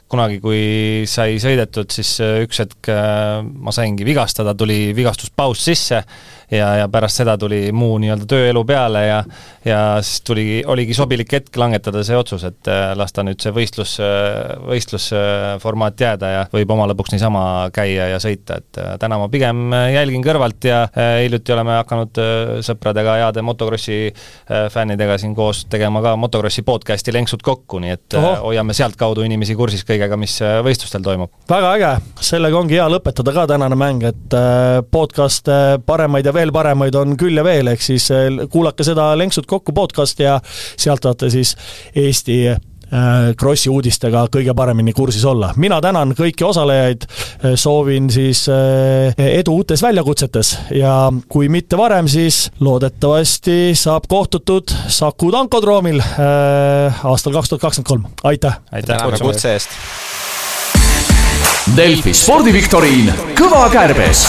[0.09, 6.03] kunagi, kui sai sõidetud, siis üks hetk ma saingi vigastada, tuli vigastuspaus sisse
[6.51, 9.23] ja, ja pärast seda tuli muu nii-öelda tööelu peale ja
[9.67, 13.97] ja siis tuli, oligi sobilik hetk langetada see otsus, et äh, lasta nüüd see võistlus,
[14.03, 17.43] äh, võistlusformaat jääda ja võib oma lõbuks niisama
[17.75, 22.21] käia ja sõita, et äh, täna ma pigem jälgin kõrvalt ja hiljuti oleme hakanud
[22.67, 23.99] sõpradega, heade motokrossi
[24.73, 28.33] fännidega siin koos tegema ka motokrossi podcast'i Lenksud kokku, nii et Oho.
[28.49, 30.37] hoiame sealtkaudu inimesi kursis kõigega, mis
[30.67, 31.33] võistlustel toimub.
[31.49, 31.91] väga äge,
[32.21, 34.39] sellega ongi hea lõpetada ka tänane mäng, et
[34.93, 35.49] podcast
[35.87, 38.11] paremaid ja veel paremaid on küll ja veel, ehk siis
[38.53, 41.57] kuulake seda Lenksud kokku podcasti ja sealt saate siis
[41.97, 42.43] Eesti
[43.37, 45.53] Krossi eh, uudistega kõige paremini kursis olla.
[45.57, 47.07] mina tänan kõiki osalejaid,
[47.43, 48.47] eh, soovin siis
[49.19, 57.49] edu uutes väljakutsetes ja kui mitte varem, siis loodetavasti saab kohtutud Saku tankodroomil aastal kaks
[57.49, 58.61] tuhat kakskümmend kolm, aitäh!
[58.87, 59.75] täname kutse eest!
[61.77, 64.29] Delfi spordiviktoriin Kõva kärbes